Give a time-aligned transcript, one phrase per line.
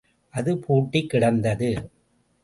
[0.33, 1.69] அது பூட்டிக் கிடந்தது.